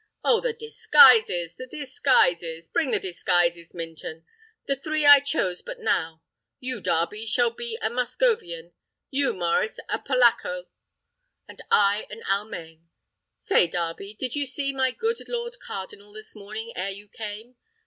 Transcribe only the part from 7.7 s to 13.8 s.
a Muscovian; you, Maurice, a Polacco; and I an Almaine. Say,